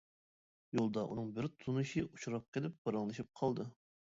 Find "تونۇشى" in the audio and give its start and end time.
1.65-2.03